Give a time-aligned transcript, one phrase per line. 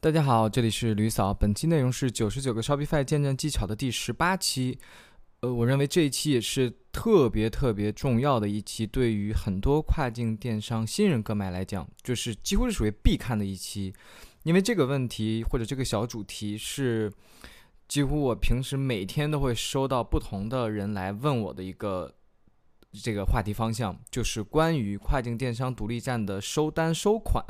[0.00, 1.34] 大家好，这里是吕嫂。
[1.34, 4.78] 本期内容是九十九个 Shopify 见证技巧的第十八期。
[5.40, 13.92] 呃，我认为这一期也是特别特别重要的一期，对于很多跨境电商新人哥们来讲，就是几乎是属于必看的一期。
[14.44, 17.12] 因为这个问题或者这个小主题是
[17.88, 22.14] 几乎我平时每天都会收到不同的人来问我的一个
[22.92, 27.44] 这个话题方向，就是关于跨境电商独立站的收单收款。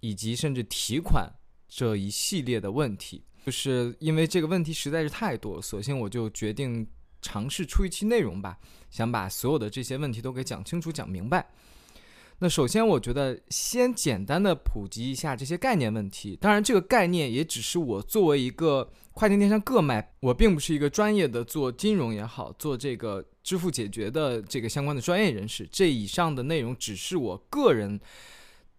[0.00, 1.32] 以及甚至提款
[1.68, 6.86] 这一系列的问题，就是因为这个问题实在是太多，索性我就决定
[7.20, 8.58] 尝试出一期内容吧，
[8.90, 11.50] 想把所有的这些问题都给讲清楚、讲明白。
[12.38, 16.36] 那首先，我觉得先简单的普及一下这些概念问题。
[16.40, 25.68] 当然，这个概念也只是我作为一个跨境电商个卖，我并不是一个专业的做金融也好、做这个支付解决的这个相关的专业人士。
[25.70, 28.00] 这以上的内容只是我个人。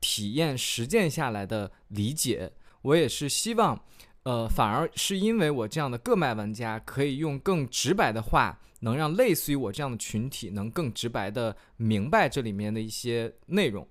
[0.03, 3.81] 体验实践下来的理解，我也是希望，
[4.23, 13.87] 呃，反而是因为我这样的个卖玩家，可以用更直白的话，能让类似于我这样的群体能更直白的明白这里面的一些内容。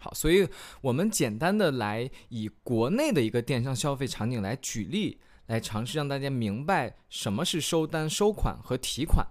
[0.00, 0.46] 好，所以
[0.82, 9.26] 我们简单的来以国内的一个电商消费场景来举例，来尝试让大家明白什么是收单、收款和提款。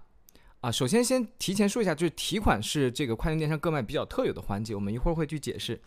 [0.66, 5.80] 啊，首先先提前说一下，就是提款是这个跨境电商个卖比较特有的环节，我们一会儿会去解释。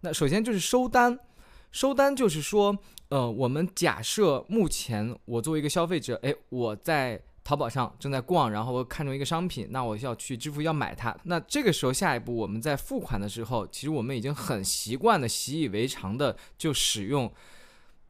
[0.00, 1.18] 那首先就是收单，
[1.72, 2.76] 收单就是说，
[3.08, 11.16] 呃，我们假设目前我作为一个消费者，哎，我在淘宝上正在逛，然后我看中一个商品，那我要去支付要买它。
[11.24, 17.32] 那这个时候下一步我们在付款的时候，其实我们已经很习惯的、习以为常的就使用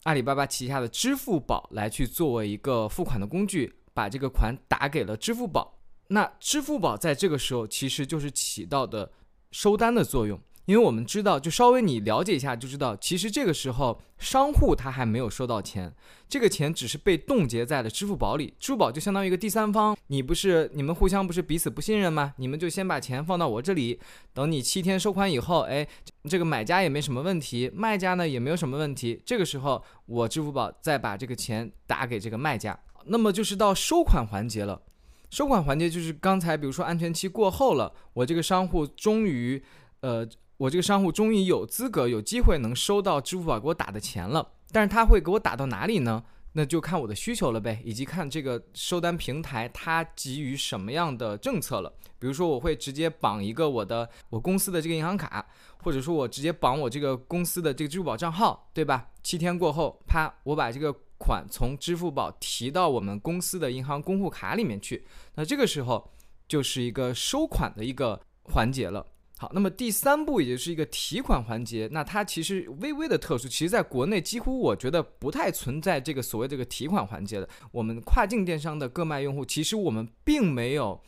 [0.03, 5.77] 阿里巴巴旗下的支付宝来去作为一个付款的工具，把这个款打给了支付宝。
[6.13, 9.13] 那支付宝在这个时候其实就是起到的
[9.53, 15.95] 收单的作用，因为我们知道，就稍微你了解一下就知道，其实这个时候商户他还没有收到钱，
[16.29, 22.35] 这个钱只是被冻结在了支付宝里，支付宝就相当于一个第三方，你不是你们互相不是彼此不信任吗？
[22.39, 24.01] 你们就先把钱放到我这里，
[24.35, 25.87] 等你七天收款以后，哎，
[26.29, 34.83] 这个买家也没什么问题，卖家呢也没有什么问题，这个时候我支付宝再把这个钱打给这个卖家，那么就是到收款环节了。
[35.31, 39.63] 收款环节就是刚才，比如说安全期过后了，我这个商户终于，
[40.01, 44.55] 呃，我这个商户终于有资格、有机会能收到支付宝给我打的钱了。
[44.73, 46.25] 但是他会给我打到哪里呢？
[46.55, 51.93] 那就看我的需求了呗，以及看这个收单平台它给予什么样的政策了。
[52.19, 55.47] 比如说，我会直接绑一个我的我公司的这个银行卡，
[55.85, 59.11] 或者说我直接绑我这个公司的这个支付宝账号，对吧？
[59.23, 60.93] 七天过后，啪，我把这个。
[61.21, 65.05] 款从支付宝提到我们公司的银行公户卡里面去，
[65.35, 66.11] 那这个时候
[66.49, 69.07] 就是一个收款的一个环节了。
[69.39, 77.49] 好，那么第三步也就是一个提款环节，那它其实微微的特殊，其实在国内几乎我觉得不太存在这个所谓这个提款环节的。
[77.71, 81.01] 我们跨境电商的各卖用户，其实我们并没有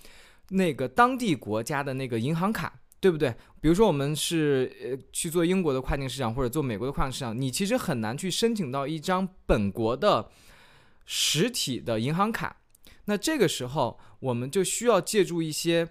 [0.50, 2.80] 那个当地国家的那个银行卡。
[3.02, 3.34] 对不对？
[3.60, 10.30] 比如说，我们是呃去做英国的跨境市场，或者做美国的跨境市场，你其实很难去申请到一张本国的
[11.04, 12.58] 实体的银行卡。
[13.06, 15.88] 那这个时候，我们就需要借助一些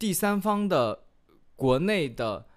[0.00, 1.04] 第三方的
[1.54, 2.48] 国内的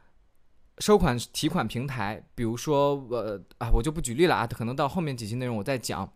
[0.80, 6.12] 收款提款平台，比如说，呃啊，我就不举例了啊，可能到后面几期内容我再讲。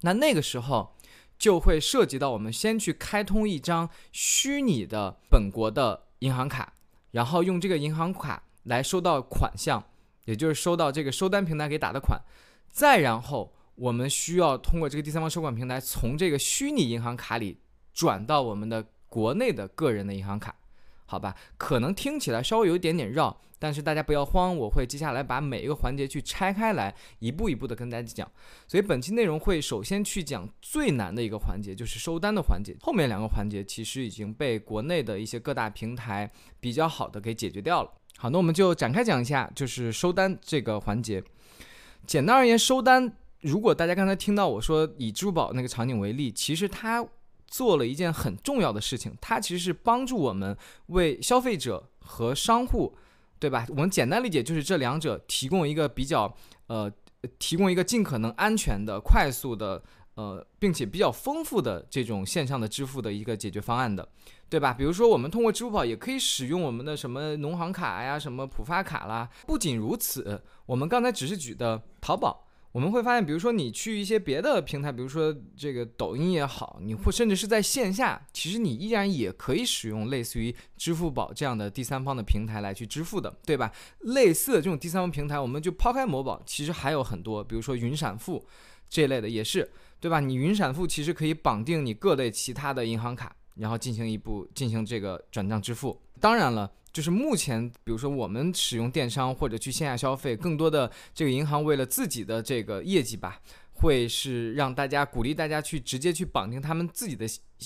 [0.00, 0.96] 那那个时候
[1.38, 6.72] 就会涉及到我们先去开通一张虚拟的本国的银行卡。
[7.10, 9.82] 然后用这个银行卡来收到款项，
[10.24, 12.20] 也就是收到这个收单平台给打的款，
[12.70, 17.60] 再然后我们需要通过这个第三方收款平台从这个虚拟银行卡里
[17.92, 20.54] 转到我们的国内的个人的银行卡。
[21.10, 28.30] 好吧，可能听起来稍微有一点点绕，但是大家不要慌，我会接下来把每一个环节去拆开来，一步一步的跟大家讲。
[28.68, 32.76] 所以本期内容会首先去讲最难的一个环节，就是收单的环节。
[32.80, 37.90] 后面两个环节其实已经被国内的一些各大平台比较好的给解决掉了。
[38.16, 41.20] 好，那我们就展开讲一下，就是收单这个环节。
[42.06, 47.04] 简单而言，收单，如果大家刚才听到我说以支付宝那个场景为例，其实它。
[47.50, 50.56] 做了一件很重要的事情，它其实是帮助我们
[50.86, 52.96] 为消费者和商户，
[53.38, 53.66] 对吧？
[53.70, 56.32] 我们简单理解就是这两者提供一个比较
[56.68, 56.90] 呃，
[57.38, 59.82] 提供一个尽可能安全的、快速的
[60.14, 64.08] 呃，并且比较丰富的这种线上的支付的一个解决方案的，
[64.48, 64.72] 对吧？
[64.72, 69.28] 比如说我们通过支付宝也可以使用我们的什么农行卡呀、什么浦发卡啦。
[69.46, 72.46] 不仅如此，我们刚才只是举的淘宝。
[72.72, 83.72] 我们会发现，比如说你去一些别的平台，比如说这个抖音也好，你或甚至是在线下，其实你依然也可以使用类似于支付宝这样的第三方的平台来去支付的，对吧？
[84.00, 88.46] 类似的这种第三方平台，我们就抛开某宝，其实还有很多，比如说云闪付
[88.88, 89.68] 这类的也是，
[89.98, 90.20] 对吧？
[90.20, 96.00] 你云闪付其实可以绑定你各类其他的银行卡，然后进行一步进行这个转账支付。
[96.20, 96.70] 当然了。
[96.92, 103.40] 就是目前，比如说我们使用电商或者去线下消费，更多的这个银行为了自己的这个业绩吧，
[103.74, 107.24] 会是让大家鼓励大家去直接去绑定他们自己的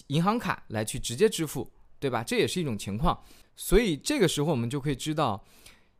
[0.09, 2.23] 银行卡来去直接支付，对吧？
[2.23, 3.19] 这也是一种情况。
[3.57, 5.43] 所以这个时候我们就可以知道，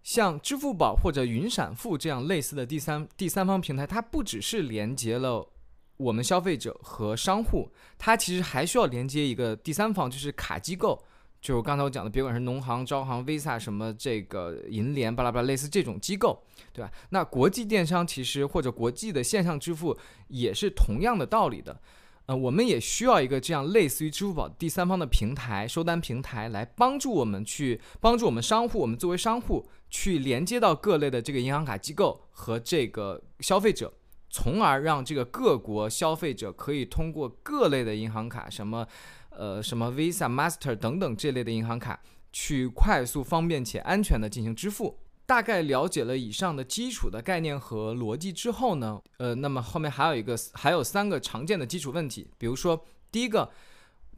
[0.03, 5.51] 像支付宝或者云闪付这样类似的第三第三方平台，它不只是连接了
[5.97, 11.03] 我们消费者和商户，它其实还需要连接一个第三方，就是卡机构。
[11.45, 16.43] 就是刚才我讲的，别管是农行、招行、Visa 什么这个银联巴拉巴拉，类似这种机构，
[16.73, 16.91] 对吧？
[17.11, 19.95] 那国际电商其实或者国际的线上支付
[20.29, 21.79] 也是同样的道理的。
[22.25, 33.93] 呃，我们也需要一个这样类似于支付宝第三方的平台、收单平台，来帮助我们去帮助我们商户，我们作为商户去连接到各类的这个银行卡机构和这个消费者，
[34.31, 38.89] 从而让这个各国消费者可以通过各类的银行卡什么。
[39.37, 42.01] 呃，什么 Visa、Master 等等这类的银行卡，
[42.33, 44.99] 去快速、方便且安全的进行支付。
[45.27, 52.31] 大概了解了以上的基础的概念和逻辑之后呢，呃，那么后面还有一个，还有三个常见的基础问题。
[52.37, 53.51] 比如说，第一个，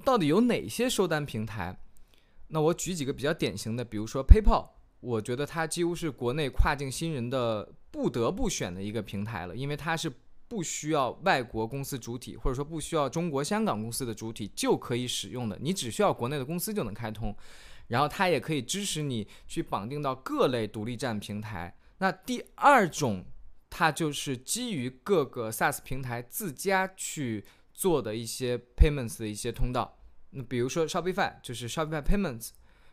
[0.05, 1.79] 到底有哪些收单平台？
[2.49, 4.69] 那我举几个比较典型的，比如说 PayPal，
[5.01, 10.13] 我觉得它几乎是国内跨境新人的不得不选的一个平台了，因为它是。
[10.49, 17.37] 不需要外国公司主体，或者说不需要中国香港公司的主体就可以使用的，你只需要国内的公司就能开通，
[17.89, 21.77] 然后它也可以支持你去绑定到各类独立站平台。
[21.99, 23.25] 那第二种，
[23.71, 29.99] 它就是基于各个 SaaS 平台自家去做的一些 payments 的一些通道。
[30.31, 32.51] 那比如说 Shopify 就是 Shopify Payments，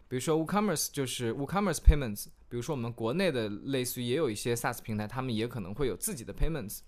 [0.07, 6.79] 比如说 WooCommerce 就是 WooCommerce Payments，比如说我们国内的类似于也有一些 SaaS 平台，他们也可能会有自己的 payments。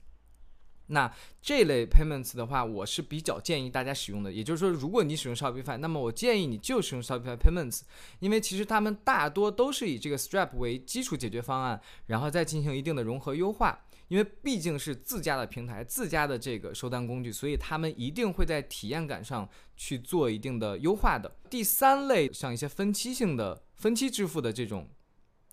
[0.88, 1.12] 那
[1.42, 4.32] 这类 payments 的话，我是比较建议大家使用的。
[4.32, 7.82] 也就是说，如果你使用 Shopify，那么我建议你就使用 Shopify Payments，
[8.20, 13.80] 因为其实他们大多都是以这个 Stripe 为基础解决方案，然后再进行一定的融合优化。
[14.08, 21.36] 因为毕竟是自家的平台、自家的这个收单工具，所以他们一定会在体验感上去做一定的优化的。
[21.50, 24.88] 第三类像一些分期性的分期支付的这种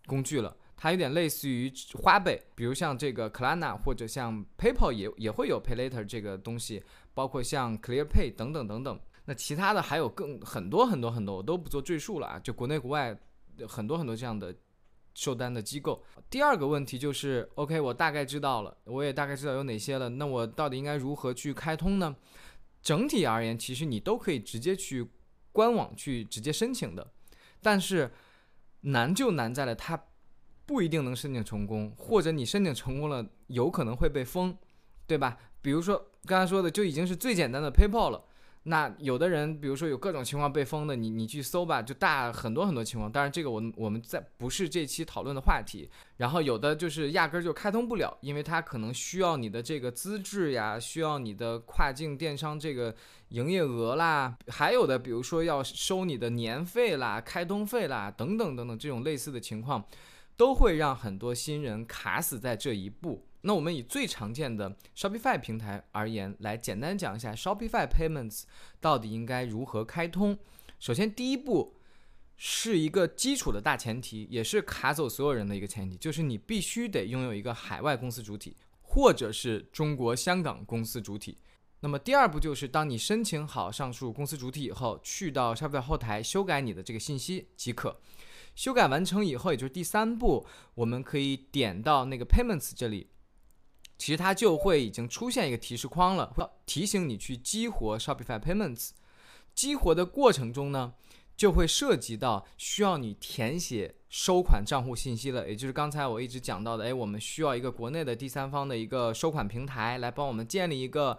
[0.05, 0.55] 工具了。
[0.83, 6.83] 它有点类似于花呗，比如像这个 Klarna 或者像 PayPal 也也会有 Pay Later 这个东西，
[7.15, 9.01] 包括像 ClearPay 等等等等。
[9.27, 12.37] 那其他的还有更很多很多很多，我都不做赘述了啊。
[12.41, 13.17] 就国内国外
[13.69, 14.53] 很多很多这样的
[15.15, 16.03] 收单的机构。
[16.29, 20.09] 第二个问题就是，OK，我大概知道了，我也大概知道有哪些了。
[20.09, 22.17] 那我到底应该如何去开通呢？
[22.83, 25.07] 整体而言，其实你都可以直接去
[25.53, 27.13] 官网去直接申请的，
[27.61, 28.11] 但是
[28.81, 30.07] 难就难在了它。
[30.73, 34.57] 不一定能申请成功，或者你申请成功了，有可能会被封，
[35.07, 35.37] 对吧？
[35.61, 38.25] 比如说刚才说的，就已经是最简单的 PayPal 了。
[38.63, 43.13] 那有的人，比如说有各种情况被封的，你你去搜吧，就大很多很多情况。
[43.13, 45.91] 当然，这个我我们在不是这期讨论的话题。
[46.17, 52.95] 然后有的就是压根儿就开通不了，因为它可能需要你的这个资质呀，需要你的跨境电商这个
[53.29, 59.85] 营业额啦，还有的比如说要收你的年费啦、开通费啦等等等等这种类似的情况。
[60.43, 63.25] 都会让很多新人卡死在这一步。
[63.43, 68.43] 那我们以最常见的 Shopify 平台而言，来简单讲一下 Shopify Payments
[68.81, 70.37] 到底应该如何开通。
[70.81, 71.77] 首先，第一步
[72.37, 81.39] 是一个基础的大前提，也是卡走所有人的一个前提，就是你必须得拥有一个海外公司主体，或者是中国香港公司主体。
[81.79, 88.01] 那么第二步就是，当你申请好上述公司主体以后，去到 Shopify 后台修改你的这个信息即可。
[88.55, 93.09] 修改完成以后，也就是第三步，我们可以点到那个 Payments 这里，
[93.97, 96.35] 其实它就会已经出现一个提示框了，
[96.67, 98.91] 提醒你去激活 Shopify Payments。
[99.55, 100.93] 激活的过程中呢，
[101.35, 111.19] 就会涉及到需要你填写收款账户信息了，也就是刚才我一直讲到的，哎，我们需要一个国内的第三方的一个收款平台来帮我们建立一个，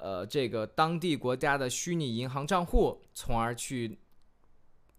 [0.00, 3.98] 呃，这个当地国家的虚拟银行账户，从而去。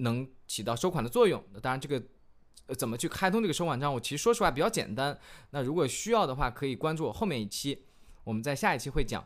[0.04, 1.42] 能起到收款的作用。
[1.54, 2.04] 那当然，这个
[2.68, 5.18] 呃怎么去开通这个收款账户，其实说实话比较简单。
[5.52, 7.86] 那如果需要的话，可以关注我后面一期，
[8.26, 9.26] 我们在下一期会讲。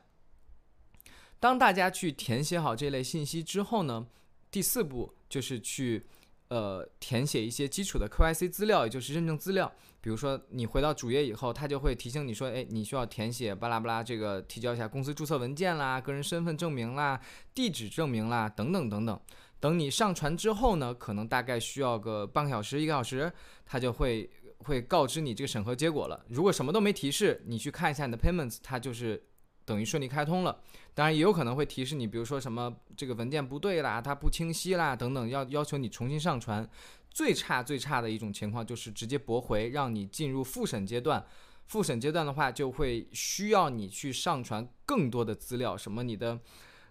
[1.40, 4.08] 当大家去填写好这类信息之后呢，
[4.52, 6.06] 第四步就是去
[6.50, 9.72] 呃填写一些基础的 KYC 资料，也就是认证资料。
[10.02, 17.20] 比如说你回到主页以后，它就会提醒你说，哎，你需要填写巴拉巴拉，这个提交一下公司注册文件啦、个人身份证明啦、
[17.56, 19.20] 地址证明啦等等等等。
[19.66, 23.34] 等你上传之后呢，可能大概需要个半个小时、一个小时，
[23.66, 24.30] 它就会
[24.60, 26.24] 会告知你这个审核结果了。
[26.30, 29.20] 如果什么都没提示，你去看一下你的 payments，它就是
[29.66, 30.56] 等于顺利开通了。
[30.94, 36.70] 当然也有可能会提示你，比如说什么这个文件不对啦，它不清晰啦等等，要要求你重新上传。
[37.10, 41.26] 最差最差的一种情况就是直接驳回，让你进入复审阶段。
[41.66, 46.40] 复审阶段的话，就会需要你去上传更多的资料，什么你的。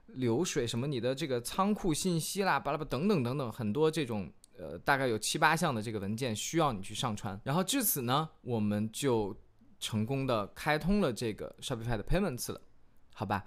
[0.07, 7.41] 流水什么你的这个仓库信息啦，巴拉巴等等等等，很多这种呃大概有七八项的这个文件需要你去上传。
[7.45, 9.37] 然后至此呢，我们就
[9.81, 12.61] 成功的开通了这个 Shopify 的 Payments 了，
[13.13, 13.45] 好吧？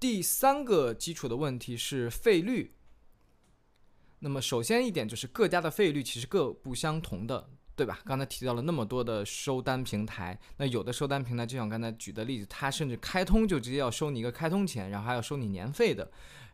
[0.00, 2.74] 第三个基础的问题是费率。
[4.18, 7.50] 那么首先一点就是各家的费率其实各不相同的。
[7.82, 7.98] 对吧？
[8.04, 16.08] 刚才提到了那么多的收单平台，那有的收单平台就像刚才举的例子，它甚至开通就直接要收你一个开通钱，然后还要收你年费的。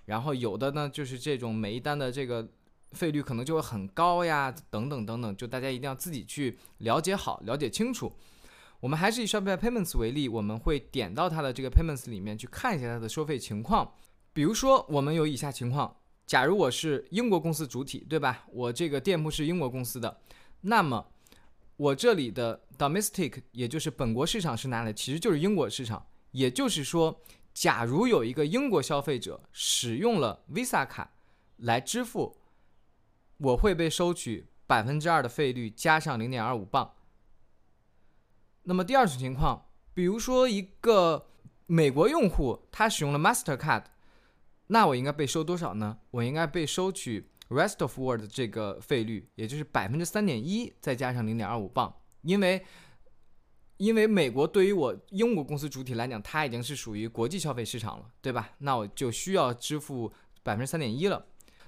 [0.07, 2.49] 然后有的呢，就是这种每一单的这个
[2.93, 8.11] 费率可能就会很高呀，等等等等，就大家一定要自己去了解好、了解清楚。
[8.81, 13.93] 我们还是以 Shopify Payments 为例，我们会点到它的这个 Payments 里面去看一下它的收费情况。
[14.33, 15.95] 比如说，我们有以下情况：
[16.25, 18.47] 假如我是英国公司主体，对吧？
[18.51, 20.19] 我这个店铺是英国公司的。
[20.63, 21.07] 那么，
[21.79, 24.93] 我这里的 domestic 也就是本国市场是哪里？
[24.93, 26.07] 其实就是英国市场。
[26.33, 27.23] 也就是说，
[27.55, 31.13] 假如有一个英国消费者使用了 Visa 卡
[31.57, 32.37] 来支付，
[33.39, 36.95] 我会被收取百分之二的费率，加上零点二五磅。
[38.65, 41.29] 那么第二种情况，比如说一个
[41.67, 43.85] 美国用户他使用了 Mastercard，
[44.67, 45.99] 那我应该被收多少呢？
[46.11, 47.31] 我应该被收取。
[47.49, 52.62] Rest of world 这个费率，也就是百分之三点一，再加上零点二五磅，因为
[53.78, 58.50] 因为美国对于我英国公司主体来讲，它已经是属于国际消费市场了，对吧？
[58.59, 60.12] 那我就需要支付
[60.43, 61.26] 百分之三点一了。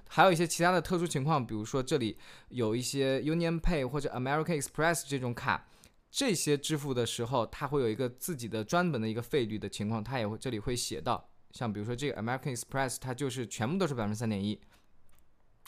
[0.09, 2.19] 还有一些其他的特殊情况，比如说这里
[2.49, 5.69] 有一些 Union Pay 或者 American Express 这种卡，
[6.11, 14.61] 这些支付的时候，它会有一个自己的专门的一个费率的情况，它也会这里会写到，像比如说这个 American Express，它就是全部都是百分之三点一。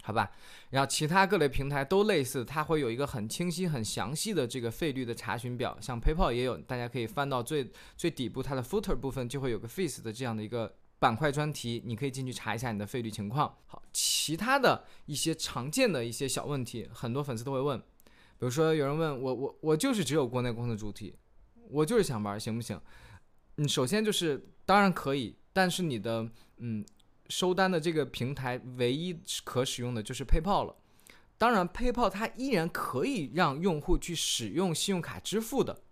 [0.04, 0.32] 好吧，
[0.70, 5.78] 然后其他各类平台都类似，它会有一个很清晰、很详细的这个费率的查询表。
[5.80, 13.56] 像 PayPal 也有，大家可以翻到最最底部，它的 footer 部分就会有个 Fee 的这样的一个板块专题，你可以进去查一下你的费率情况。
[13.66, 17.84] 好，其他的一些常见的一些小问题，很多粉丝都会问，比
[18.40, 21.14] 如说有人问我，我我就是只有国内公司主体，
[21.70, 22.80] 我就是想玩，行不行？
[23.58, 26.84] 嗯，首先就是当然可以，但是你的嗯。
[27.32, 30.76] 收单的这个平台唯一可使用的就是 PayPal 了。
[31.38, 35.82] 当然，PayPal 它依然可以让用户去使用信用卡支付的。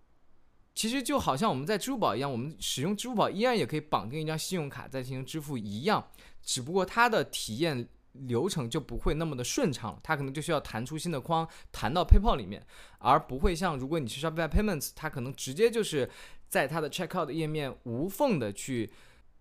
[0.75, 6.07] 其实就好像我们在支付宝一样，我们使用支付宝依然也可以绑定一张信用卡再进行支付一样，
[6.43, 12.63] 只不过它的体验流程就不会那么的顺畅，它可能就需要弹出新的框，弹到 PayPal 里面，
[12.99, 16.09] 而不会像如果你是 Shopify Payments，它可能直接就是
[16.49, 18.91] 在它的 Checkout 页面无缝的去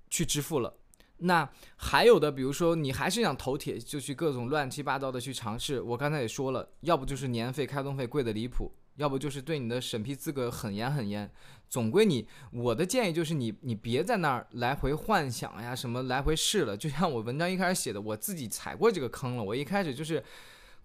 [0.10, 0.74] 去支付了。
[1.20, 5.82] 那还有的，比如说你还是想投铁，就去各种乱七八糟的去尝试。
[5.82, 11.30] 我刚才也说了，要不就是年费、开通费贵的离谱，要不就是对你的审批资格很严很严。
[11.68, 16.76] 总归你，我的建议就是你，你别在那儿来回幻想呀，什么来回试了。
[16.76, 19.44] 就像我文章一开始写的，我自己踩过这个坑了。
[19.44, 20.24] 我一开始就是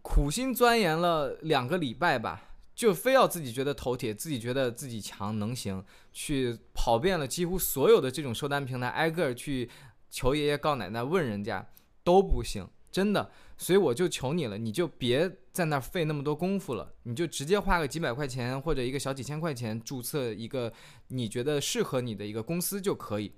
[0.02, 9.70] 苦心钻研了两个礼拜吧，就非要自己觉得头铁，自己觉得自己强能行，去跑遍了几乎所有的这种收单平台，挨个去。
[10.14, 11.66] 求爷爷告奶奶问人家
[12.04, 20.72] 都不行，真的，所以我就求你了，你就别在那儿费那么多功夫了，你就直接花个几百块钱或者一个小几千块钱注册一个
[21.08, 23.32] 你觉得适合你的一个公司就可以。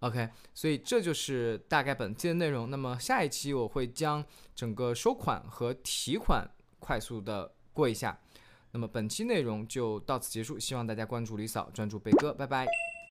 [0.00, 2.68] OK，所以这就是大概本期的内容。
[2.68, 4.22] 那么下一期我会将
[4.54, 6.46] 整个收款和提款
[6.78, 8.20] 快速的过一下。
[8.72, 12.66] 那么本期内容就到此结束，希望大家关注李嫂，专注贝哥，拜拜。